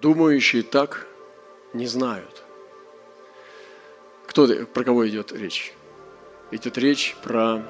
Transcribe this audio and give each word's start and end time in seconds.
думающие 0.00 0.62
так 0.62 1.06
не 1.72 1.86
знают. 1.86 2.42
Кто, 4.26 4.46
про 4.66 4.84
кого 4.84 5.08
идет 5.08 5.32
речь? 5.32 5.74
Идет 6.50 6.78
речь 6.78 7.16
про 7.22 7.62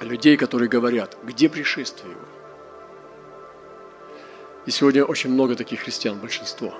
людей, 0.00 0.36
которые 0.36 0.68
говорят, 0.68 1.16
где 1.22 1.48
пришествие 1.48 2.12
его? 2.12 2.24
И 4.66 4.70
сегодня 4.70 5.04
очень 5.04 5.30
много 5.30 5.54
таких 5.54 5.80
христиан, 5.80 6.18
большинство. 6.18 6.74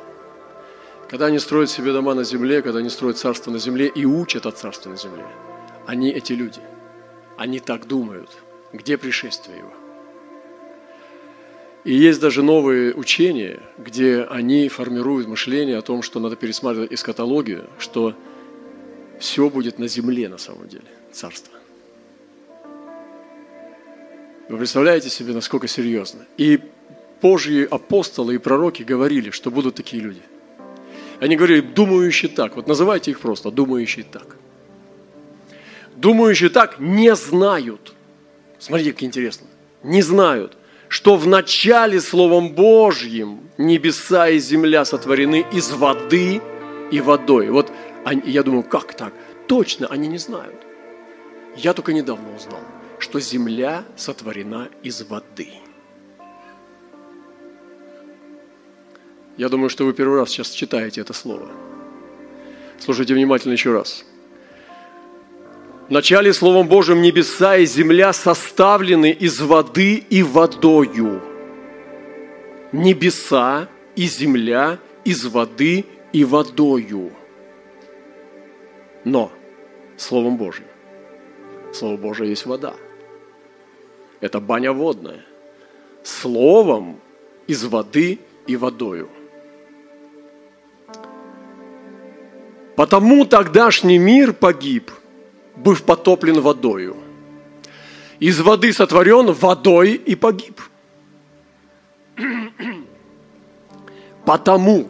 Когда 1.09 1.27
они 1.27 1.39
строят 1.39 1.71
себе 1.71 1.93
дома 1.93 2.14
на 2.14 2.25
земле, 2.25 2.62
когда 2.62 2.80
они 2.80 2.91
строят 2.91 3.16
царство 3.16 3.50
на 3.50 3.59
земле 3.59 3.87
и 3.87 4.05
учат 4.05 4.45
о 4.45 4.50
царстве 4.50 4.91
на 4.91 4.96
земле, 4.96 5.27
они 5.87 6.11
эти 6.11 6.32
люди. 6.32 6.61
Они 7.37 7.61
так 7.61 7.87
думают. 7.87 8.30
Где 8.73 8.98
пришествие 8.98 9.59
его? 9.59 9.73
И 11.87 11.95
есть 11.95 12.21
даже 12.21 12.43
новые 12.43 12.93
учения, 12.95 13.61
где 13.79 14.23
они 14.23 14.69
формируют 14.69 15.29
мышление 15.29 15.79
о 15.79 15.82
том, 15.82 16.02
что 16.02 16.19
надо 16.19 16.34
пересматривать 16.34 16.93
эскатологию, 16.93 17.70
что 17.79 18.12
все 19.20 19.48
будет 19.48 19.79
на 19.79 19.87
земле 19.87 20.29
на 20.29 20.37
самом 20.37 20.66
деле, 20.66 20.91
царство. 21.12 21.55
Вы 24.48 24.59
представляете 24.59 25.10
себе, 25.10 25.33
насколько 25.33 25.69
серьезно? 25.69 26.27
И 26.37 26.59
Божьи 27.23 27.65
апостолы 27.70 28.34
и 28.34 28.38
пророки 28.38 28.82
говорили, 28.82 29.30
что 29.30 29.52
будут 29.52 29.77
такие 29.77 30.02
люди. 30.02 30.23
Они 31.21 31.37
говорили, 31.37 31.60
думающие 31.60 32.29
так. 32.29 32.57
Вот 32.57 32.66
называйте 32.66 33.12
их 33.12 33.21
просто, 33.21 33.52
думающие 33.52 34.05
так. 34.05 34.34
Думающие 35.95 36.51
так 36.51 36.80
не 36.80 37.15
знают. 37.15 37.95
Смотрите, 38.59 38.93
как 38.93 39.05
интересно. 39.05 39.46
Не 39.84 40.02
знают, 40.02 40.57
что 40.96 41.16
в 41.16 41.27
начале 41.27 42.00
Словом 42.00 42.55
Божьим 42.55 43.50
небеса 43.59 44.30
и 44.30 44.38
земля 44.38 44.87
сотворены 44.87 45.45
из 45.52 45.70
воды 45.70 46.41
и 46.91 47.00
водой. 47.02 47.50
Вот 47.50 47.70
они, 48.07 48.23
я 48.24 48.43
думаю, 48.43 48.62
как 48.62 48.95
так? 48.95 49.12
Точно, 49.46 49.88
они 49.88 50.09
не 50.09 50.16
знают. 50.16 50.56
Я 51.54 51.74
только 51.74 51.93
недавно 51.93 52.34
узнал, 52.34 52.62
что 52.98 53.21
земля 53.21 53.84
сотворена 53.96 54.71
из 54.82 55.02
воды– 55.02 55.51
Я 59.37 59.51
думаю, 59.51 59.68
что 59.68 59.84
вы 59.84 59.93
первый 59.93 60.18
раз 60.18 60.30
сейчас 60.30 60.49
читаете 60.49 61.02
это 61.02 61.12
слово. 61.12 61.51
Слушайте 62.78 63.12
внимательно 63.12 63.52
еще 63.52 63.71
раз. 63.71 64.06
Начале 65.88 66.32
Словом 66.32 66.66
Божьим 66.66 67.00
небеса 67.00 67.56
и 67.59 67.65
земля 67.65 68.12
составлены 68.12 69.12
из 69.12 69.41
воды 69.41 69.94
и 70.10 70.25
водою. 70.25 71.22
Небеса 72.72 73.69
и 73.94 74.06
земля 74.06 74.78
из 75.04 75.25
воды 75.26 75.84
и 76.12 76.25
водою. 76.25 77.12
Но 79.04 79.31
Словом 79.97 80.37
Божьим. 80.37 80.66
Слово 81.72 81.97
Божие 81.97 82.31
есть 82.31 82.47
вода. 82.47 82.75
Это 84.21 84.41
баня 84.41 84.72
водная. 84.72 85.25
Словом 86.03 86.98
из 87.47 87.65
воды 87.65 88.19
и 88.48 88.56
водою. 88.56 89.09
Потому 92.75 93.25
тогдашний 93.25 93.98
мир 93.98 94.32
погиб, 94.32 94.91
быв 95.56 95.82
потоплен 95.82 96.41
водою. 96.41 96.97
Из 98.21 98.41
воды 98.41 98.72
сотворен 98.72 99.32
водой 99.32 99.93
и 99.94 100.15
погиб. 100.15 100.60
Потому, 104.25 104.88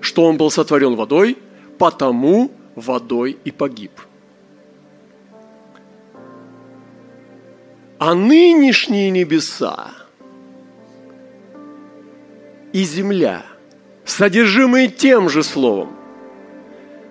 что 0.00 0.24
он 0.24 0.36
был 0.36 0.50
сотворен 0.50 0.96
водой, 0.96 1.38
потому 1.78 2.50
водой 2.74 3.38
и 3.44 3.50
погиб. 3.50 3.92
А 7.98 8.14
нынешние 8.14 9.10
небеса 9.10 9.92
и 12.72 12.82
земля, 12.82 13.44
содержимые 14.04 14.88
тем 14.88 15.28
же 15.28 15.44
словом, 15.44 15.94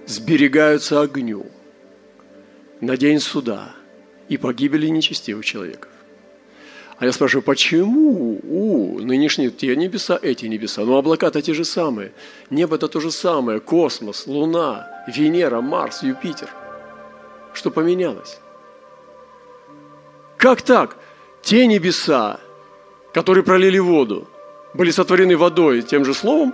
сберегаются 0.05 0.99
огню 1.01 1.45
на 2.81 2.97
день 2.97 3.19
суда 3.19 3.73
и 4.27 4.37
погибели 4.37 4.87
нечестивых 4.87 5.45
человеков. 5.45 5.89
А 6.97 7.05
я 7.05 7.11
спрашиваю, 7.11 7.43
почему 7.43 8.39
у 8.43 8.99
нынешние 8.99 9.49
те 9.49 9.75
небеса, 9.75 10.19
эти 10.21 10.45
небеса? 10.45 10.83
Ну, 10.83 10.97
облака-то 10.97 11.41
те 11.41 11.53
же 11.53 11.65
самые. 11.65 12.11
Небо 12.51 12.75
это 12.75 12.87
то 12.87 12.99
же 12.99 13.09
самое. 13.11 13.59
Космос, 13.59 14.27
Луна, 14.27 14.87
Венера, 15.07 15.61
Марс, 15.61 16.03
Юпитер. 16.03 16.49
Что 17.53 17.71
поменялось? 17.71 18.39
Как 20.37 20.61
так? 20.61 20.97
Те 21.41 21.65
небеса, 21.65 22.39
которые 23.13 23.43
пролили 23.43 23.79
воду, 23.79 24.27
были 24.75 24.91
сотворены 24.91 25.35
водой 25.35 25.81
тем 25.81 26.05
же 26.05 26.13
словом, 26.13 26.53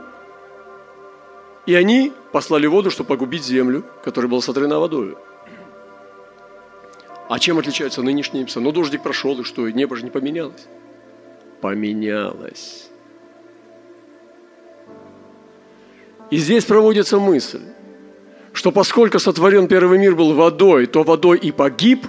и 1.66 1.76
они 1.76 2.14
послали 2.32 2.68
воду, 2.68 2.90
чтобы 2.90 3.10
погубить 3.10 3.44
землю, 3.44 3.84
которая 4.04 4.30
была 4.30 4.42
сотворена 4.42 4.80
водой. 4.80 5.18
А 7.30 7.40
чем 7.40 7.58
отличаются 7.58 8.02
нынешние 8.02 8.44
небеса? 8.44 8.60
Ну, 8.60 8.72
дождик 8.72 9.04
прошел, 9.04 9.40
и 9.40 9.44
что, 9.44 9.68
и 9.68 9.74
небо 9.74 9.96
же 9.96 10.04
не 10.04 10.10
поменялось? 10.10 10.68
Поменялось. 11.62 12.90
И 16.30 16.38
здесь 16.38 16.66
проводится 16.66 17.20
мысль, 17.20 17.62
что 18.54 18.72
поскольку 18.72 19.20
сотворен 19.20 19.68
первый 19.68 20.00
мир 20.00 20.16
был 20.16 20.34
водой, 20.34 20.86
то 20.86 21.04
водой 21.04 21.38
и 21.38 21.52
погиб. 21.52 22.06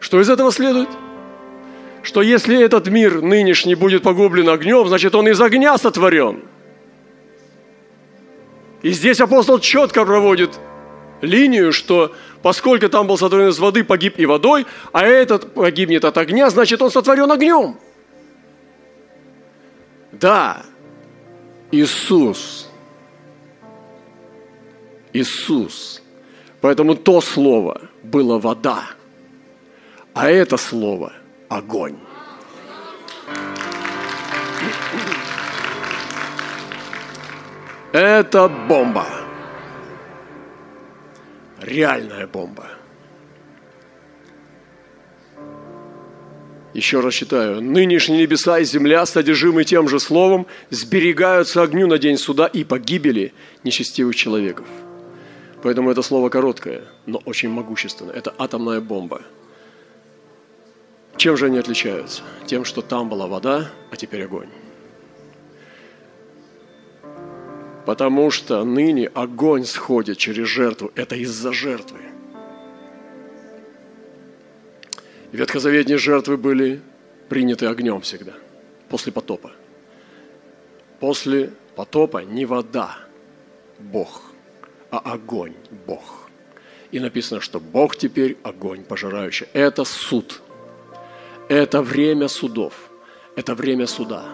Что 0.00 0.20
из 0.20 0.28
этого 0.28 0.52
следует? 0.52 0.88
Что 2.02 2.20
если 2.20 2.62
этот 2.62 2.88
мир 2.88 3.22
нынешний 3.22 3.74
будет 3.74 4.02
погублен 4.02 4.48
огнем, 4.48 4.86
значит 4.88 5.14
он 5.14 5.28
из 5.28 5.40
огня 5.40 5.78
сотворен– 5.78 6.42
и 8.84 8.90
здесь 8.90 9.18
апостол 9.22 9.58
четко 9.60 10.04
проводит 10.04 10.60
линию, 11.22 11.72
что 11.72 12.12
поскольку 12.44 12.90
там 12.90 13.06
был 13.06 13.16
сотворен 13.16 13.48
из 13.48 13.58
воды, 13.58 13.82
погиб 13.84 14.18
и 14.18 14.26
водой, 14.26 14.66
а 14.92 15.02
этот 15.06 15.54
погибнет 15.54 16.04
от 16.04 16.18
огня, 16.18 16.50
значит 16.50 16.82
он 16.82 16.90
сотворен 16.90 17.32
огнем. 17.32 17.78
Да, 20.12 20.62
Иисус. 21.70 22.68
Иисус. 25.14 26.02
Поэтому 26.60 26.96
то 26.96 27.22
слово 27.22 27.80
было 28.02 28.38
вода, 28.38 28.82
а 30.12 30.28
это 30.30 30.58
слово 30.58 31.14
огонь. 31.48 31.96
Это 37.92 38.48
бомба. 38.68 39.23
Реальная 41.60 42.26
бомба. 42.26 42.68
Еще 46.74 46.98
раз 46.98 47.14
читаю. 47.14 47.62
Нынешние 47.62 48.22
небеса 48.22 48.58
и 48.58 48.64
земля, 48.64 49.06
содержимые 49.06 49.64
тем 49.64 49.88
же 49.88 50.00
словом, 50.00 50.46
сберегаются 50.70 51.62
огню 51.62 51.86
на 51.86 51.98
день 51.98 52.18
суда 52.18 52.46
и 52.46 52.64
погибели 52.64 53.32
нечестивых 53.62 54.16
человеков. 54.16 54.66
Поэтому 55.62 55.90
это 55.90 56.02
слово 56.02 56.28
короткое, 56.30 56.82
но 57.06 57.18
очень 57.24 57.48
могущественное. 57.48 58.14
Это 58.14 58.34
атомная 58.38 58.80
бомба. 58.80 59.22
Чем 61.16 61.36
же 61.36 61.46
они 61.46 61.58
отличаются? 61.58 62.22
Тем, 62.44 62.64
что 62.64 62.82
там 62.82 63.08
была 63.08 63.28
вода, 63.28 63.70
а 63.92 63.96
теперь 63.96 64.24
огонь. 64.24 64.48
Потому 67.86 68.30
что 68.30 68.64
ныне 68.64 69.06
огонь 69.08 69.64
сходит 69.64 70.16
через 70.18 70.46
жертву. 70.46 70.90
Это 70.94 71.16
из-за 71.16 71.52
жертвы. 71.52 72.00
Ветхозаветные 75.32 75.98
жертвы 75.98 76.36
были 76.36 76.80
приняты 77.28 77.66
огнем 77.66 78.00
всегда, 78.00 78.34
после 78.88 79.12
потопа. 79.12 79.50
После 81.00 81.50
потопа 81.74 82.18
не 82.18 82.46
вода 82.46 82.96
Бог, 83.78 84.22
а 84.90 84.98
огонь 84.98 85.54
Бог. 85.86 86.30
И 86.92 87.00
написано, 87.00 87.40
что 87.40 87.58
Бог 87.58 87.96
теперь 87.96 88.38
огонь 88.44 88.84
пожирающий. 88.84 89.48
Это 89.52 89.84
суд. 89.84 90.40
Это 91.48 91.82
время 91.82 92.28
судов. 92.28 92.74
Это 93.34 93.54
время 93.54 93.86
суда. 93.88 94.24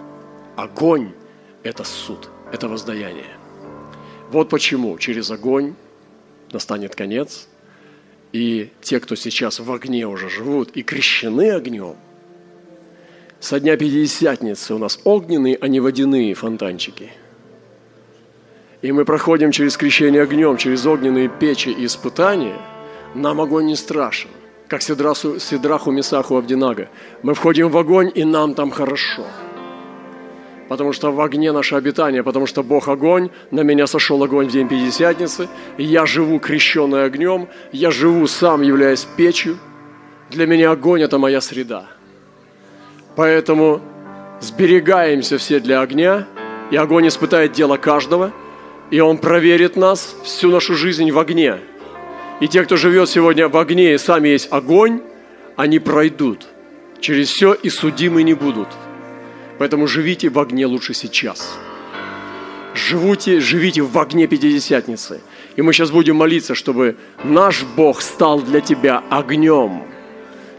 Огонь– 0.56 1.14
это 1.62 1.84
суд, 1.84 2.28
это 2.52 2.68
воздаяние. 2.68 3.36
Вот 4.30 4.48
почему 4.48 4.96
через 4.98 5.30
огонь 5.30 5.74
настанет 6.52 6.94
конец, 6.94 7.48
и 8.32 8.70
те, 8.80 9.00
кто 9.00 9.16
сейчас 9.16 9.58
в 9.58 9.72
огне 9.72 10.06
уже 10.06 10.30
живут 10.30 10.70
и 10.76 10.82
крещены 10.82 11.50
огнем, 11.50 11.96
со 13.40 13.58
дня 13.58 13.76
Пятидесятницы 13.76 14.74
у 14.74 14.78
нас 14.78 15.00
огненные, 15.04 15.56
а 15.60 15.66
не 15.66 15.80
водяные 15.80 16.34
фонтанчики. 16.34 17.10
и 18.82 18.92
мы 18.92 19.04
проходим 19.04 19.50
через 19.50 19.76
крещение 19.76 20.22
огнем, 20.22 20.56
через 20.56 20.86
огненные 20.86 21.28
печи 21.28 21.70
и 21.70 21.86
испытания, 21.86 22.56
нам 23.14 23.40
огонь 23.40 23.66
не 23.66 23.76
страшен. 23.76 24.30
Как 24.68 24.82
Сидраху, 24.82 25.90
Месаху 25.90 26.36
Авдинага. 26.36 26.88
Мы 27.22 27.34
входим 27.34 27.68
в 27.70 27.76
огонь, 27.76 28.12
и 28.14 28.24
нам 28.24 28.54
там 28.54 28.70
хорошо. 28.70 29.26
Потому 30.70 30.92
что 30.92 31.10
в 31.10 31.20
огне 31.20 31.50
наше 31.50 31.74
обитание, 31.74 32.22
потому 32.22 32.46
что 32.46 32.62
Бог 32.62 32.86
огонь, 32.86 33.30
на 33.50 33.62
меня 33.62 33.88
сошел 33.88 34.22
огонь 34.22 34.46
в 34.46 34.52
день 34.52 34.68
Пятидесятницы, 34.68 35.48
я 35.78 36.06
живу 36.06 36.38
крещенный 36.38 37.04
огнем, 37.04 37.48
я 37.72 37.90
живу 37.90 38.28
сам, 38.28 38.62
являясь 38.62 39.04
печью. 39.16 39.58
Для 40.30 40.46
меня 40.46 40.70
огонь– 40.70 41.02
это 41.06 41.18
моя 41.18 41.40
среда. 41.40 41.86
Поэтому 43.16 43.80
сберегаемся 44.40 45.38
все 45.38 45.58
для 45.58 45.80
огня, 45.80 46.28
и 46.70 46.76
огонь 46.76 47.08
испытает 47.08 47.50
дело 47.50 47.76
каждого– 47.76 48.32
и 48.90 49.00
Он 49.00 49.18
проверит 49.18 49.76
нас 49.76 50.16
всю 50.24 50.50
нашу 50.50 50.74
жизнь 50.74 51.10
в 51.10 51.18
огне. 51.18 51.58
И 52.40 52.48
те, 52.48 52.62
кто 52.62 52.76
живет 52.76 53.08
сегодня 53.08 53.48
в 53.48 53.56
огне 53.56 53.94
и 53.94 53.98
сами 53.98 54.28
есть 54.28 54.48
огонь, 54.50 55.00
они 55.56 55.78
пройдут 55.78 56.46
через 57.00 57.30
все 57.30 57.54
и 57.54 57.70
судимы 57.70 58.22
не 58.22 58.34
будут. 58.34 58.68
Поэтому 59.60 59.86
живите 59.86 60.30
в 60.30 60.38
огне 60.38 60.64
лучше 60.64 60.94
сейчас. 60.94 61.58
Живите, 62.74 63.40
живите 63.40 63.82
в 63.82 63.98
огне 63.98 64.26
Пятидесятницы. 64.26 65.20
И 65.54 65.60
мы 65.60 65.74
сейчас 65.74 65.90
будем 65.90 66.16
молиться, 66.16 66.54
чтобы 66.54 66.96
наш 67.24 67.62
Бог 67.76 68.00
стал 68.00 68.40
для 68.40 68.62
тебя 68.62 69.04
огнем. 69.10 69.82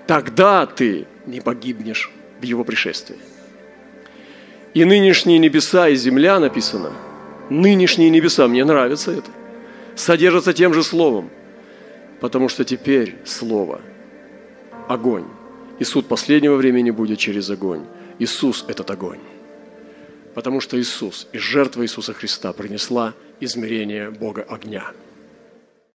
Тогда 0.05 0.67
ты 0.67 1.07
не 1.25 1.41
погибнешь 1.41 2.11
в 2.39 2.43
Его 2.43 2.63
пришествии. 2.63 3.17
И 4.75 4.85
нынешние 4.85 5.39
небеса 5.39 5.89
и 5.89 5.95
земля 5.95 6.39
написано– 6.39 6.93
нынешние 7.49 8.11
небеса, 8.11 8.47
мне 8.47 8.63
нравится 8.63 9.11
это, 9.11 9.31
содержатся 9.95 10.53
тем 10.53 10.75
же 10.75 10.83
словом, 10.83 11.31
потому 12.19 12.49
что 12.49 12.63
теперь 12.63 13.15
слово– 13.25 13.81
огонь. 14.87 15.25
И 15.79 15.83
суд 15.85 16.05
последнего 16.05 16.55
времени 16.55 16.91
будет 16.91 17.17
через 17.17 17.49
огонь. 17.49 17.81
Иисус– 18.21 18.65
этот 18.67 18.91
огонь. 18.91 19.19
Потому 20.35 20.61
что 20.61 20.79
Иисус 20.79 21.27
и 21.33 21.39
жертва 21.39 21.83
Иисуса 21.83 22.13
Христа 22.13 22.53
принесла 22.53 23.13
измерение 23.39 24.11
Бога 24.11 24.43
огня– 24.43 24.91